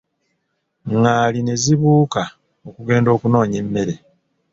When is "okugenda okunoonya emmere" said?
2.67-3.95